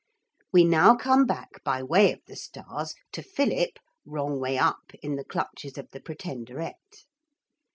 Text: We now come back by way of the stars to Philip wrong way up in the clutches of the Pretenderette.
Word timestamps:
We 0.51 0.63
now 0.65 0.95
come 0.95 1.27
back 1.27 1.63
by 1.63 1.83
way 1.83 2.11
of 2.11 2.21
the 2.25 2.35
stars 2.35 2.95
to 3.11 3.21
Philip 3.21 3.77
wrong 4.03 4.39
way 4.39 4.57
up 4.57 4.91
in 5.03 5.15
the 5.15 5.23
clutches 5.23 5.77
of 5.77 5.91
the 5.91 5.99
Pretenderette. 5.99 7.05